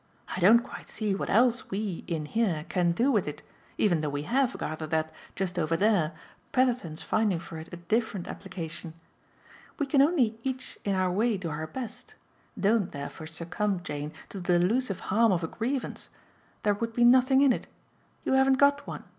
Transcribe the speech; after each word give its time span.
I 0.29 0.39
don't 0.39 0.61
quite 0.63 0.89
see 0.89 1.13
what 1.13 1.29
else 1.29 1.69
we 1.69 2.03
in 2.07 2.25
here 2.25 2.65
can 2.69 2.91
do 2.91 3.11
with 3.11 3.27
it, 3.27 3.43
even 3.77 4.01
though 4.01 4.09
we 4.09 4.23
HAVE 4.23 4.57
gathered 4.57 4.89
that, 4.89 5.13
just 5.35 5.59
over 5.59 5.77
there, 5.77 6.13
Petherton's 6.51 7.03
finding 7.03 7.37
for 7.37 7.57
it 7.59 7.69
a 7.71 7.77
different 7.77 8.27
application. 8.27 8.95
We 9.77 9.85
can 9.85 10.01
only 10.01 10.39
each 10.41 10.79
in 10.83 10.95
our 10.95 11.11
way 11.11 11.37
do 11.37 11.51
our 11.51 11.67
best. 11.67 12.15
Don't 12.59 12.91
therefore 12.91 13.27
succumb, 13.27 13.83
Jane, 13.83 14.11
to 14.29 14.39
the 14.39 14.57
delusive 14.57 15.01
harm 15.13 15.31
of 15.31 15.43
a 15.43 15.47
grievance. 15.47 16.09
There 16.63 16.73
would 16.73 16.93
be 16.93 17.03
nothing 17.03 17.41
in 17.43 17.53
it. 17.53 17.67
You 18.25 18.33
haven't 18.33 18.57
got 18.57 18.87
one. 18.87 19.03